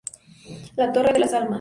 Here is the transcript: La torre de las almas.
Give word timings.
La 0.77 0.91
torre 0.91 1.13
de 1.13 1.19
las 1.19 1.33
almas. 1.35 1.49